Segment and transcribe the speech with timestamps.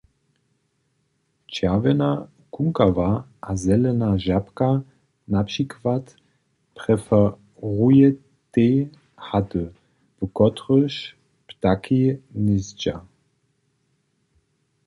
[1.53, 2.11] Čerwjena
[2.53, 3.09] kunkawa
[3.49, 4.69] a zelena žabka
[5.33, 6.03] na přikład
[6.77, 8.75] preferujetej
[9.27, 9.63] haty,
[10.17, 10.95] w kotrychž
[11.49, 12.01] ptaki
[12.35, 12.95] hnězdźa.